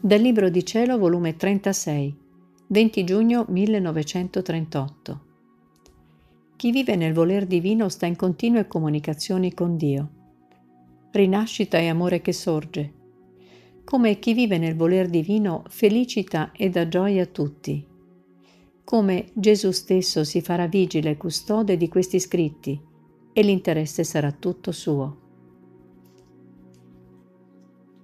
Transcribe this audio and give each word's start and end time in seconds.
Dal 0.00 0.20
Libro 0.20 0.48
di 0.48 0.64
Cielo, 0.64 0.96
volume 0.96 1.34
36, 1.34 2.16
20 2.68 3.02
giugno 3.04 3.44
1938. 3.48 5.20
Chi 6.54 6.70
vive 6.70 6.94
nel 6.94 7.12
voler 7.12 7.46
divino 7.46 7.88
sta 7.88 8.06
in 8.06 8.14
continue 8.14 8.68
comunicazioni 8.68 9.52
con 9.52 9.76
Dio. 9.76 10.10
Rinascita 11.10 11.78
e 11.78 11.88
amore 11.88 12.20
che 12.20 12.32
sorge. 12.32 12.92
Come 13.82 14.20
chi 14.20 14.34
vive 14.34 14.56
nel 14.56 14.76
voler 14.76 15.08
divino 15.08 15.64
felicita 15.68 16.52
e 16.52 16.70
dà 16.70 16.86
gioia 16.86 17.24
a 17.24 17.26
tutti. 17.26 17.84
Come 18.84 19.26
Gesù 19.32 19.72
stesso 19.72 20.22
si 20.22 20.40
farà 20.40 20.68
vigile 20.68 21.10
e 21.10 21.16
custode 21.16 21.76
di 21.76 21.88
questi 21.88 22.20
scritti 22.20 22.80
e 23.32 23.42
l'interesse 23.42 24.04
sarà 24.04 24.30
tutto 24.30 24.70
suo 24.70 25.26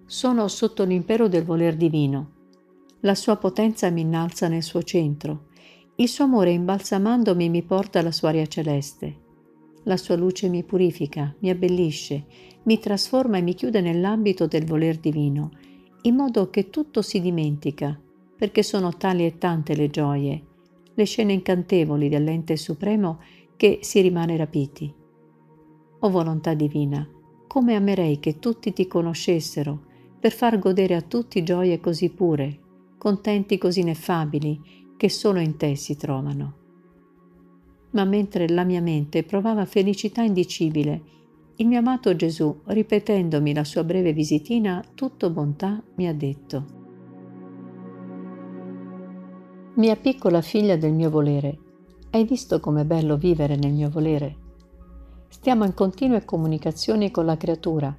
sono 0.07 0.49
sotto 0.49 0.85
l'impero 0.85 1.29
del 1.29 1.45
voler 1.45 1.77
divino. 1.77 2.33
La 3.01 3.15
sua 3.15 3.37
potenza 3.37 3.91
mi 3.91 4.03
innalza 4.03 4.49
nel 4.49 4.62
suo 4.62 4.83
centro. 4.83 5.47
Il 5.97 6.09
suo 6.09 6.25
amore 6.25 6.51
imbalsamandomi 6.51 7.49
mi 7.49 7.62
porta 7.62 8.01
alla 8.01 8.12
sua 8.12 8.29
aria 8.29 8.47
celeste. 8.47 9.23
La 9.85 9.97
sua 9.97 10.17
luce 10.17 10.48
mi 10.48 10.62
purifica, 10.62 11.35
mi 11.41 11.51
abbellisce, 11.51 12.25
mi 12.65 12.79
trasforma 12.79 13.39
e 13.39 13.43
mi 13.43 13.55
chiude 13.55 13.81
nell'ambito 13.81 14.47
del 14.47 14.65
voler 14.65 14.97
divino, 14.97 15.51
in 16.03 16.15
modo 16.15 16.51
che 16.51 16.71
tutto 16.71 17.03
si 17.03 17.21
dimentica, 17.21 17.98
perché 18.37 18.62
sono 18.62 18.97
tali 18.97 19.25
e 19.25 19.39
tante 19.39 19.75
le 19.75 19.91
gioie, 19.91 20.45
le 20.95 21.05
scene 21.05 21.33
incantevoli 21.33 22.09
dell'ente 22.09 22.57
supremo 22.57 23.21
che 23.56 23.78
si 23.83 24.00
rimane 24.00 24.37
rapiti. 24.37 24.93
O 26.00 26.11
volontà 26.11 26.55
divina, 26.55 27.09
come 27.47 27.75
amerei 27.75 28.19
che 28.19 28.39
tutti 28.39 28.73
ti 28.73 28.87
conoscessero, 28.87 29.93
per 30.25 30.33
far 30.33 30.58
godere 30.58 30.94
a 30.94 31.03
tutti 31.03 31.42
gioie 31.42 31.80
così 31.80 32.08
pure, 32.08 32.58
contenti 32.97 33.58
così 33.58 33.80
ineffabili, 33.80 34.94
che 34.97 35.11
solo 35.11 35.39
in 35.39 35.58
te 35.58 35.77
si 35.77 35.98
trovano. 35.98 36.55
Ma 37.91 38.06
mentre 38.06 38.48
la 38.48 38.64
mia 38.64 38.81
mente 38.81 39.22
provava 39.25 39.66
felicità 39.66 40.22
indicibile, 40.22 41.03
il 41.56 41.66
mio 41.66 41.81
amato 41.81 42.16
Gesù, 42.16 42.58
ripetendomi 42.64 43.53
la 43.53 43.64
sua 43.64 43.84
breve 43.84 44.14
visitina, 44.14 44.83
tutto 44.94 45.28
bontà, 45.28 45.84
mi 45.97 46.08
ha 46.08 46.14
detto, 46.14 46.64
Mia 49.75 49.97
piccola 49.97 50.41
figlia 50.41 50.77
del 50.77 50.94
mio 50.94 51.11
volere, 51.11 51.59
hai 52.12 52.25
visto 52.25 52.61
com'è 52.61 52.86
bello 52.86 53.19
vivere 53.19 53.56
nel 53.56 53.75
mio 53.75 53.91
volere? 53.91 54.36
Stiamo 55.28 55.66
in 55.66 55.75
continue 55.75 56.25
comunicazioni 56.25 57.11
con 57.11 57.27
la 57.27 57.36
creatura, 57.36 57.94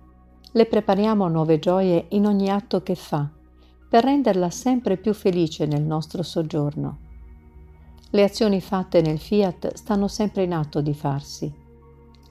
le 0.56 0.66
prepariamo 0.66 1.28
nuove 1.28 1.60
gioie 1.60 2.06
in 2.12 2.26
ogni 2.26 2.50
atto 2.50 2.82
che 2.82 2.96
fa, 2.96 3.30
per 3.90 4.06
renderla 4.06 4.50
sempre 4.50 4.96
più 4.96 5.14
felice 5.14 5.66
nel 5.66 5.84
nostro 5.84 6.24
soggiorno. 6.24 7.00
Le 8.12 8.24
azioni 8.24 8.62
fatte 8.62 9.02
nel 9.02 9.20
fiat 9.20 9.74
stanno 9.74 10.08
sempre 10.08 10.44
in 10.44 10.54
atto 10.54 10.80
di 10.80 10.94
farsi. 10.94 11.54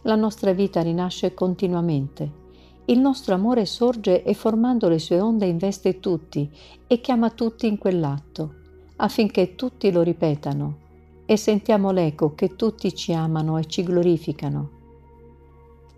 La 0.02 0.14
nostra 0.14 0.54
vita 0.54 0.80
rinasce 0.80 1.34
continuamente. 1.34 2.42
Il 2.86 2.98
nostro 2.98 3.34
amore 3.34 3.66
sorge 3.66 4.22
e 4.22 4.32
formando 4.32 4.88
le 4.88 4.98
sue 4.98 5.20
onde 5.20 5.44
investe 5.44 6.00
tutti 6.00 6.50
e 6.86 7.00
chiama 7.02 7.28
tutti 7.28 7.66
in 7.66 7.76
quell'atto, 7.76 8.54
affinché 8.96 9.54
tutti 9.54 9.92
lo 9.92 10.00
ripetano 10.00 10.78
e 11.26 11.36
sentiamo 11.36 11.90
l'eco 11.90 12.34
che 12.34 12.56
tutti 12.56 12.94
ci 12.94 13.12
amano 13.12 13.58
e 13.58 13.66
ci 13.66 13.82
glorificano 13.82 14.73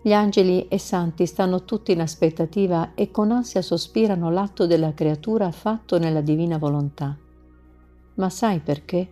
gli 0.01 0.13
angeli 0.13 0.67
e 0.67 0.77
santi 0.77 1.25
stanno 1.25 1.65
tutti 1.65 1.91
in 1.91 2.01
aspettativa 2.01 2.93
e 2.93 3.11
con 3.11 3.31
ansia 3.31 3.61
sospirano 3.61 4.29
l'atto 4.29 4.65
della 4.67 4.93
creatura 4.93 5.51
fatto 5.51 5.97
nella 5.97 6.21
divina 6.21 6.57
volontà. 6.57 7.17
Ma 8.15 8.29
sai 8.29 8.59
perché? 8.59 9.09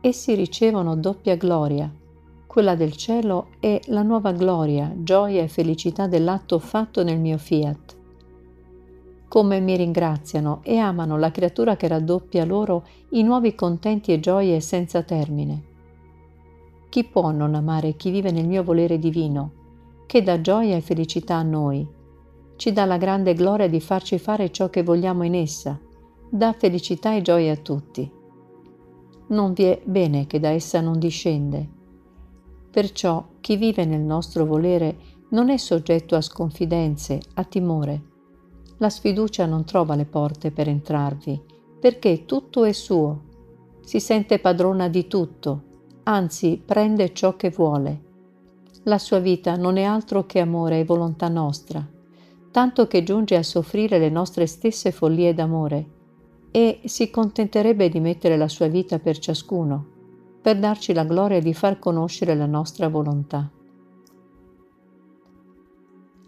Essi 0.00 0.34
ricevono 0.34 0.96
doppia 0.96 1.36
gloria, 1.36 1.90
quella 2.46 2.74
del 2.74 2.96
cielo 2.96 3.50
e 3.60 3.80
la 3.86 4.02
nuova 4.02 4.32
gloria, 4.32 4.92
gioia 4.96 5.42
e 5.42 5.48
felicità 5.48 6.06
dell'atto 6.06 6.58
fatto 6.58 7.04
nel 7.04 7.18
mio 7.18 7.38
fiat. 7.38 7.96
Come 9.28 9.60
mi 9.60 9.76
ringraziano 9.76 10.60
e 10.64 10.78
amano 10.78 11.16
la 11.16 11.30
creatura 11.30 11.76
che 11.76 11.86
raddoppia 11.86 12.44
loro 12.44 12.84
i 13.10 13.22
nuovi 13.22 13.54
contenti 13.54 14.12
e 14.12 14.18
gioie 14.18 14.60
senza 14.60 15.02
termine. 15.02 15.62
Chi 16.88 17.04
può 17.04 17.30
non 17.30 17.54
amare 17.54 17.94
chi 17.94 18.10
vive 18.10 18.32
nel 18.32 18.48
mio 18.48 18.64
volere 18.64 18.98
divino? 18.98 19.58
Che 20.10 20.24
dà 20.24 20.40
gioia 20.40 20.74
e 20.74 20.80
felicità 20.80 21.36
a 21.36 21.44
noi. 21.44 21.86
Ci 22.56 22.72
dà 22.72 22.84
la 22.84 22.96
grande 22.96 23.32
gloria 23.32 23.68
di 23.68 23.78
farci 23.78 24.18
fare 24.18 24.50
ciò 24.50 24.68
che 24.68 24.82
vogliamo 24.82 25.22
in 25.22 25.36
essa, 25.36 25.78
dà 26.28 26.52
felicità 26.52 27.14
e 27.14 27.22
gioia 27.22 27.52
a 27.52 27.56
tutti. 27.56 28.10
Non 29.28 29.52
vi 29.52 29.62
è 29.62 29.80
bene 29.84 30.26
che 30.26 30.40
da 30.40 30.48
essa 30.48 30.80
non 30.80 30.98
discende. 30.98 31.68
Perciò 32.72 33.24
chi 33.38 33.54
vive 33.54 33.84
nel 33.84 34.00
nostro 34.00 34.44
volere 34.44 34.96
non 35.28 35.48
è 35.48 35.56
soggetto 35.56 36.16
a 36.16 36.20
sconfidenze, 36.20 37.20
a 37.34 37.44
timore. 37.44 38.02
La 38.78 38.90
sfiducia 38.90 39.46
non 39.46 39.64
trova 39.64 39.94
le 39.94 40.06
porte 40.06 40.50
per 40.50 40.66
entrarvi, 40.66 41.40
perché 41.78 42.24
tutto 42.24 42.64
è 42.64 42.72
suo. 42.72 43.20
Si 43.82 44.00
sente 44.00 44.40
padrona 44.40 44.88
di 44.88 45.06
tutto, 45.06 45.62
anzi 46.02 46.60
prende 46.66 47.12
ciò 47.12 47.36
che 47.36 47.50
vuole 47.50 48.08
la 48.90 48.98
sua 48.98 49.20
vita 49.20 49.54
non 49.54 49.76
è 49.76 49.84
altro 49.84 50.26
che 50.26 50.40
amore 50.40 50.80
e 50.80 50.84
volontà 50.84 51.28
nostra, 51.28 51.86
tanto 52.50 52.88
che 52.88 53.04
giunge 53.04 53.36
a 53.36 53.42
soffrire 53.44 54.00
le 54.00 54.10
nostre 54.10 54.46
stesse 54.46 54.90
follie 54.90 55.32
d'amore 55.32 55.86
e 56.50 56.80
si 56.84 57.08
contenterebbe 57.08 57.88
di 57.88 58.00
mettere 58.00 58.36
la 58.36 58.48
sua 58.48 58.66
vita 58.66 58.98
per 58.98 59.18
ciascuno, 59.18 59.86
per 60.42 60.58
darci 60.58 60.92
la 60.92 61.04
gloria 61.04 61.40
di 61.40 61.54
far 61.54 61.78
conoscere 61.78 62.34
la 62.34 62.46
nostra 62.46 62.88
volontà. 62.88 63.48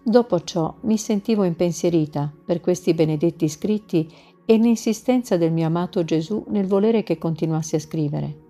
Dopo 0.04 0.40
ciò 0.42 0.72
mi 0.82 0.96
sentivo 0.98 1.42
impensierita 1.42 2.32
per 2.44 2.60
questi 2.60 2.94
benedetti 2.94 3.48
scritti 3.48 4.08
e 4.44 4.56
l'insistenza 4.56 5.36
del 5.36 5.52
mio 5.52 5.66
amato 5.66 6.04
Gesù 6.04 6.44
nel 6.48 6.66
volere 6.66 7.02
che 7.02 7.18
continuassi 7.18 7.74
a 7.74 7.80
scrivere. 7.80 8.41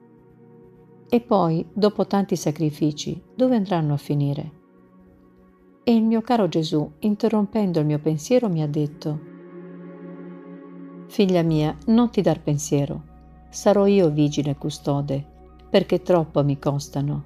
E 1.15 1.21
poi, 1.21 1.63
dopo 1.75 2.07
tanti 2.07 2.37
sacrifici, 2.37 3.23
dove 3.35 3.55
andranno 3.55 3.93
a 3.93 3.99
finire? 3.99 4.51
E 5.85 5.95
il 5.95 6.05
mio 6.05 6.23
caro 6.23 6.49
Gesù, 6.49 6.91
interrompendo 7.01 7.81
il 7.81 7.85
mio 7.85 7.99
pensiero, 7.99 8.49
mi 8.49 8.63
ha 8.63 8.67
detto, 8.67 9.21
Figlia 11.09 11.43
mia, 11.43 11.77
non 11.89 12.09
ti 12.09 12.23
dar 12.23 12.41
pensiero, 12.41 13.03
sarò 13.51 13.85
io 13.85 14.09
vigile 14.09 14.53
e 14.53 14.57
custode, 14.57 15.23
perché 15.69 16.01
troppo 16.01 16.43
mi 16.43 16.59
costano. 16.59 17.25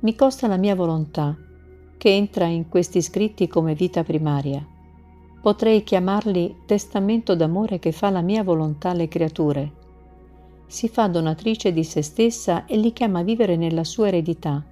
Mi 0.00 0.14
costa 0.14 0.46
la 0.46 0.58
mia 0.58 0.74
volontà, 0.74 1.34
che 1.96 2.14
entra 2.14 2.44
in 2.44 2.68
questi 2.68 3.00
scritti 3.00 3.48
come 3.48 3.72
vita 3.72 4.04
primaria. 4.04 4.62
Potrei 5.40 5.84
chiamarli 5.84 6.64
testamento 6.66 7.34
d'amore 7.34 7.78
che 7.78 7.92
fa 7.92 8.10
la 8.10 8.20
mia 8.20 8.44
volontà 8.44 8.90
alle 8.90 9.08
creature, 9.08 9.78
si 10.70 10.88
fa 10.88 11.08
donatrice 11.08 11.72
di 11.72 11.82
se 11.82 12.00
stessa 12.00 12.64
e 12.64 12.76
li 12.76 12.92
chiama 12.92 13.18
a 13.18 13.24
vivere 13.24 13.56
nella 13.56 13.82
sua 13.82 14.06
eredità, 14.06 14.64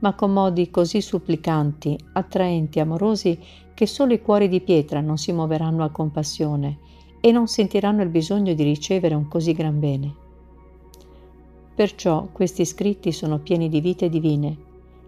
ma 0.00 0.14
con 0.14 0.34
modi 0.34 0.70
così 0.70 1.00
supplicanti, 1.00 1.98
attraenti, 2.12 2.78
amorosi, 2.78 3.38
che 3.72 3.86
solo 3.86 4.12
i 4.12 4.20
cuori 4.20 4.48
di 4.48 4.60
pietra 4.60 5.00
non 5.00 5.16
si 5.16 5.32
muoveranno 5.32 5.82
a 5.82 5.88
compassione 5.88 6.76
e 7.22 7.32
non 7.32 7.48
sentiranno 7.48 8.02
il 8.02 8.10
bisogno 8.10 8.52
di 8.52 8.62
ricevere 8.62 9.14
un 9.14 9.28
così 9.28 9.54
gran 9.54 9.80
bene. 9.80 10.14
Perciò 11.74 12.28
questi 12.30 12.66
scritti 12.66 13.10
sono 13.10 13.38
pieni 13.38 13.70
di 13.70 13.80
vite 13.80 14.10
divine, 14.10 14.54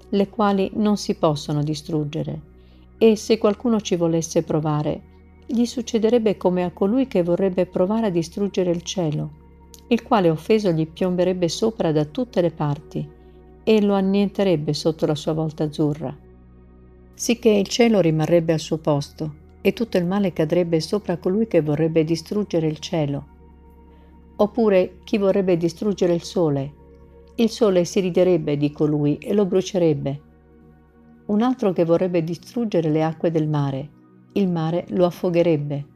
le 0.09 0.31
quali 0.31 0.71
non 0.77 0.97
si 0.97 1.15
possono 1.15 1.63
distruggere, 1.63 2.41
e 2.97 3.17
se 3.17 3.37
qualcuno 3.37 3.83
ci 3.83 3.97
volesse 3.97 4.43
provare, 4.43 5.03
gli 5.45 5.67
succederebbe 5.67 6.39
come 6.39 6.65
a 6.65 6.71
colui 6.71 7.07
che 7.07 7.23
vorrebbe 7.23 7.67
provare 7.67 8.07
a 8.07 8.11
distruggere 8.11 8.71
il 8.71 8.81
cielo, 8.81 9.41
il 9.93 10.03
quale 10.03 10.31
offeso 10.31 10.71
gli 10.71 10.89
piomberebbe 10.89 11.51
sopra 11.51 11.93
da 11.93 12.07
tutte 12.07 12.41
le 12.41 12.51
parti 12.51 13.07
e 13.63 13.83
lo 13.83 13.93
annienterebbe 13.93 14.73
sotto 14.73 15.05
la 15.05 15.15
sua 15.15 15.35
volta 15.35 15.65
azzurra, 15.65 16.17
sicché 17.13 17.51
il 17.51 17.69
cielo 17.69 18.01
rimarrebbe 18.01 18.55
al 18.55 18.59
suo 18.59 18.79
posto 18.79 19.35
e 19.61 19.75
tutto 19.75 19.99
il 19.99 20.07
male 20.07 20.33
cadrebbe 20.33 20.81
sopra 20.81 21.19
colui 21.19 21.47
che 21.47 21.61
vorrebbe 21.61 22.05
distruggere 22.05 22.69
il 22.69 22.79
cielo. 22.79 23.27
Oppure 24.37 25.01
chi 25.05 25.19
vorrebbe 25.19 25.59
distruggere 25.59 26.15
il 26.15 26.23
sole, 26.23 26.73
il 27.35 27.51
sole 27.51 27.85
si 27.85 28.01
riderebbe 28.01 28.57
di 28.57 28.73
colui 28.73 29.19
e 29.19 29.35
lo 29.35 29.45
brucerebbe. 29.45 30.21
Un 31.27 31.43
altro 31.43 31.73
che 31.73 31.85
vorrebbe 31.85 32.25
distruggere 32.25 32.89
le 32.89 33.05
acque 33.05 33.31
del 33.31 33.47
mare, 33.47 33.91
il 34.33 34.49
mare 34.49 34.87
lo 34.89 35.05
affogherebbe. 35.05 35.87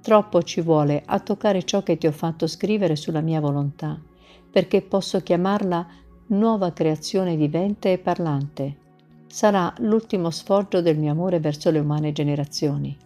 Troppo 0.00 0.42
ci 0.42 0.62
vuole 0.62 1.02
a 1.04 1.20
toccare 1.20 1.62
ciò 1.62 1.82
che 1.82 1.98
ti 1.98 2.06
ho 2.06 2.12
fatto 2.12 2.46
scrivere 2.46 2.96
sulla 2.96 3.20
mia 3.20 3.40
volontà, 3.40 4.00
perché 4.50 4.80
posso 4.80 5.20
chiamarla 5.20 5.86
nuova 6.28 6.72
creazione 6.72 7.36
vivente 7.36 7.92
e 7.92 7.98
parlante. 7.98 8.76
Sarà 9.26 9.72
l'ultimo 9.78 10.30
sfoggio 10.30 10.80
del 10.80 10.98
mio 10.98 11.12
amore 11.12 11.38
verso 11.38 11.70
le 11.70 11.78
umane 11.78 12.12
generazioni. 12.12 12.96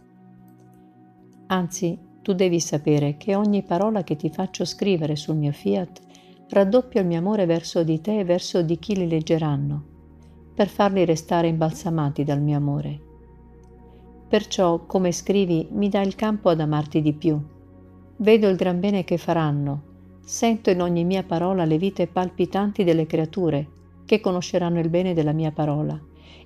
Anzi, 1.49 1.99
tu 2.23 2.32
devi 2.32 2.61
sapere 2.61 3.17
che 3.17 3.35
ogni 3.35 3.62
parola 3.62 4.02
che 4.02 4.17
ti 4.17 4.31
faccio 4.31 4.64
scrivere 4.64 5.17
sul 5.17 5.37
mio 5.37 5.52
fiat 5.52 6.00
raddoppia 6.49 7.00
il 7.00 7.06
mio 7.06 7.19
amore 7.19 7.44
verso 7.44 7.82
di 7.82 8.00
te 8.00 8.20
e 8.20 8.25
verso 8.25 8.62
di 8.62 8.79
chi 8.79 8.96
li 8.96 9.08
leggeranno, 9.08 9.85
per 10.55 10.69
farli 10.69 11.05
restare 11.05 11.49
imbalsamati 11.49 12.25
dal 12.25 12.41
mio 12.41 12.56
amore. 12.56 13.03
Perciò, 14.34 14.84
come 14.84 15.12
scrivi, 15.12 15.69
mi 15.70 15.88
dà 15.88 16.00
il 16.00 16.16
campo 16.16 16.48
ad 16.48 16.58
amarti 16.58 17.00
di 17.00 17.12
più. 17.12 17.40
Vedo 18.16 18.48
il 18.48 18.56
gran 18.56 18.81
bene 18.81 19.04
che 19.04 19.16
faranno, 19.16 19.82
sento 20.25 20.70
in 20.70 20.82
ogni 20.82 21.04
mia 21.04 21.22
parola 21.22 21.64
le 21.64 21.78
vite 21.78 22.08
palpitanti 22.08 22.82
delle 22.82 23.06
creature, 23.06 23.69
che 24.04 24.20
conosceranno 24.20 24.81
il 24.81 24.88
bene 24.88 25.14
della 25.14 25.31
mia 25.31 25.52
parola 25.52 25.96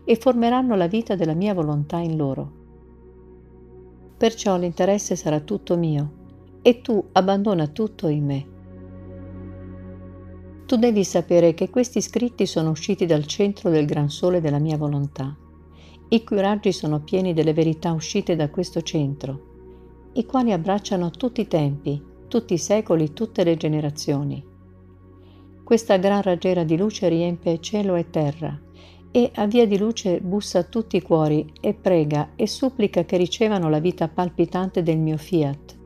e 0.05 0.17
formeranno 0.17 0.77
la 0.77 0.87
vita 0.87 1.17
della 1.17 1.33
mia 1.33 1.55
volontà 1.55 1.97
in 1.97 2.19
loro. 2.19 2.53
Perciò 4.19 4.59
l'interesse 4.59 5.17
sarà 5.17 5.41
tutto 5.41 5.79
mio 5.79 6.11
e 6.61 6.83
tu 6.83 7.03
abbandona 7.13 7.69
tutto 7.69 8.09
in 8.09 8.25
me. 8.27 8.47
Tu 10.67 10.77
devi 10.77 11.05
sapere 11.05 11.55
che 11.55 11.71
questi 11.71 12.03
scritti 12.03 12.45
sono 12.45 12.69
usciti 12.69 13.07
dal 13.07 13.25
centro 13.25 13.71
del 13.71 13.87
gran 13.87 14.11
sole 14.11 14.43
della 14.43 14.59
mia 14.59 14.77
volontà, 14.77 15.35
i 16.11 16.25
cui 16.25 16.41
raggi 16.41 16.73
sono 16.73 17.01
pieni 17.01 17.35
delle 17.35 17.53
verità 17.53 17.93
uscite 17.93 18.35
da 18.35 18.49
questo 18.49 18.81
centro, 18.83 20.11
i 20.15 20.25
quali 20.25 20.53
abbracciano 20.53 21.11
tutti 21.11 21.43
i 21.43 21.47
tempi, 21.47 22.03
tutti 22.29 22.55
i 22.55 22.59
secoli, 22.59 23.13
tutte 23.13 23.45
le 23.45 23.57
generazioni. 23.57 24.45
Questa 25.63 25.97
gran 25.99 26.23
raggiera 26.23 26.65
di 26.65 26.77
luce 26.77 27.09
riempie 27.09 27.61
cielo 27.61 27.95
e 27.95 28.09
terra 28.09 28.59
e 29.11 29.31
a 29.35 29.47
via 29.47 29.67
di 29.67 29.77
luce 29.77 30.21
bussa 30.21 30.61
a 30.61 30.65
tutti 30.65 30.97
i 30.97 31.03
cuori 31.03 31.53
e 31.61 31.75
prega 31.75 32.31
e 32.37 32.47
supplica 32.47 33.05
che 33.05 33.17
ricevano 33.17 33.69
la 33.69 33.79
vita 33.79 34.09
palpitante 34.09 34.83
del 34.83 34.99
mio 34.99 35.19
fiat, 35.19 35.77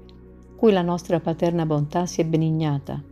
cui 0.57 0.73
la 0.73 0.83
nostra 0.83 1.19
paterna 1.19 1.67
bontà 1.67 2.07
si 2.07 2.21
è 2.21 2.25
benignata 2.25 3.03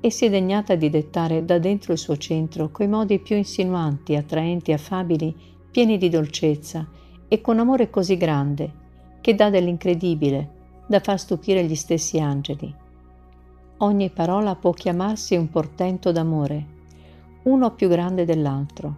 e 0.00 0.10
si 0.10 0.26
è 0.26 0.30
degnata 0.30 0.74
di 0.74 0.90
dettare 0.90 1.44
da 1.44 1.58
dentro 1.58 1.92
il 1.92 1.98
suo 1.98 2.16
centro 2.16 2.70
coi 2.70 2.88
modi 2.88 3.18
più 3.18 3.36
insinuanti, 3.36 4.14
attraenti, 4.14 4.72
affabili, 4.72 5.34
pieni 5.76 5.98
di 5.98 6.08
dolcezza 6.08 6.88
e 7.28 7.42
con 7.42 7.58
amore 7.58 7.90
così 7.90 8.16
grande 8.16 8.72
che 9.20 9.34
dà 9.34 9.50
dell'incredibile 9.50 10.48
da 10.86 11.00
far 11.00 11.20
stupire 11.20 11.64
gli 11.64 11.74
stessi 11.74 12.18
angeli. 12.18 12.74
Ogni 13.76 14.08
parola 14.08 14.54
può 14.54 14.72
chiamarsi 14.72 15.36
un 15.36 15.50
portento 15.50 16.12
d'amore, 16.12 16.66
uno 17.42 17.74
più 17.74 17.88
grande 17.90 18.24
dell'altro 18.24 18.96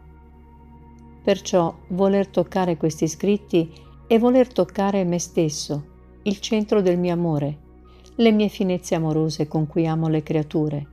Perciò 1.25 1.75
voler 1.89 2.29
toccare 2.29 2.77
questi 2.77 3.09
scritti 3.09 3.73
è 4.07 4.17
voler 4.21 4.53
toccare 4.53 5.03
me 5.03 5.19
stesso, 5.19 5.85
il 6.23 6.39
centro 6.39 6.81
del 6.81 6.97
mio 6.97 7.13
amore, 7.13 7.59
le 8.15 8.31
mie 8.31 8.47
finezze 8.47 8.95
amorose 8.95 9.49
con 9.49 9.67
cui 9.67 9.85
amo 9.85 10.07
le 10.07 10.23
creature. 10.23 10.87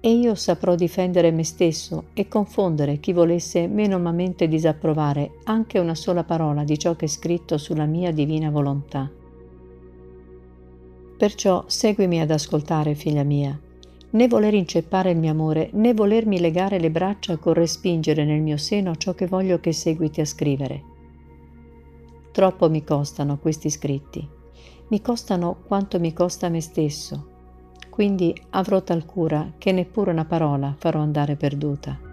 E 0.00 0.12
io 0.12 0.36
saprò 0.36 0.76
difendere 0.76 1.32
me 1.32 1.42
stesso 1.42 2.04
e 2.14 2.28
confondere 2.28 3.00
chi 3.00 3.12
volesse 3.12 3.66
menomamente 3.66 4.46
disapprovare 4.46 5.38
anche 5.44 5.80
una 5.80 5.96
sola 5.96 6.22
parola 6.22 6.62
di 6.62 6.78
ciò 6.78 6.94
che 6.94 7.06
è 7.06 7.08
scritto 7.08 7.58
sulla 7.58 7.84
mia 7.84 8.12
divina 8.12 8.48
volontà. 8.48 9.10
Perciò 11.16 11.64
seguimi 11.66 12.20
ad 12.20 12.30
ascoltare, 12.30 12.94
figlia 12.94 13.24
mia, 13.24 13.58
né 14.10 14.28
voler 14.28 14.54
inceppare 14.54 15.10
il 15.10 15.18
mio 15.18 15.32
amore, 15.32 15.70
né 15.72 15.92
volermi 15.92 16.38
legare 16.38 16.78
le 16.78 16.92
braccia 16.92 17.36
con 17.36 17.54
respingere 17.54 18.24
nel 18.24 18.40
mio 18.40 18.56
seno 18.56 18.94
ciò 18.94 19.14
che 19.14 19.26
voglio 19.26 19.58
che 19.58 19.72
seguiti 19.72 20.20
a 20.20 20.24
scrivere. 20.24 20.82
Troppo 22.30 22.70
mi 22.70 22.84
costano 22.84 23.38
questi 23.38 23.68
scritti, 23.68 24.26
mi 24.90 25.00
costano 25.02 25.56
quanto 25.66 25.98
mi 25.98 26.12
costa 26.12 26.48
me 26.48 26.60
stesso, 26.60 27.37
quindi 27.98 28.32
avrò 28.50 28.80
tal 28.80 29.04
cura 29.04 29.54
che 29.58 29.72
neppure 29.72 30.12
una 30.12 30.24
parola 30.24 30.72
farò 30.78 31.00
andare 31.00 31.34
perduta. 31.34 32.07